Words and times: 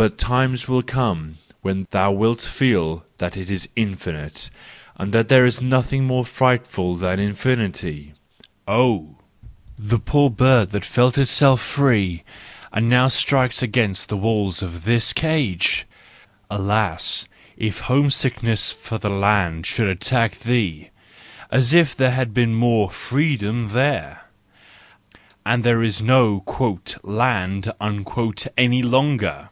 But 0.00 0.16
times 0.16 0.68
will 0.68 0.84
come 0.84 1.38
when 1.60 1.88
thou 1.90 2.12
wilt 2.12 2.40
feel 2.42 3.04
that 3.16 3.36
it 3.36 3.50
is 3.50 3.68
infinite, 3.74 4.48
and 4.94 5.10
that 5.12 5.28
there 5.28 5.44
is 5.44 5.60
nothing 5.60 6.04
more 6.04 6.24
frightful 6.24 6.94
than 6.94 7.18
infinity. 7.18 8.14
Oh, 8.68 9.16
the 9.76 9.98
poor 9.98 10.30
bird 10.30 10.70
that 10.70 10.84
felt 10.84 11.18
itself 11.18 11.60
free, 11.60 12.22
and 12.72 12.88
now 12.88 13.08
strikes 13.08 13.60
against 13.60 14.08
the 14.08 14.16
walls 14.16 14.62
of 14.62 14.84
this 14.84 15.12
cage! 15.12 15.84
Alas, 16.48 17.26
if 17.56 17.82
home¬ 17.82 18.12
sickness 18.12 18.70
for 18.70 18.98
the 18.98 19.10
land 19.10 19.66
should 19.66 19.88
attack 19.88 20.38
thee, 20.38 20.90
as 21.50 21.72
if 21.72 21.96
there 21.96 22.12
had 22.12 22.32
been 22.32 22.54
more 22.54 22.88
freedom 22.88 23.70
there,—and 23.70 25.64
there 25.64 25.82
is 25.82 26.00
no" 26.00 26.44
land" 27.02 27.68
any 28.56 28.80
longer! 28.84 29.48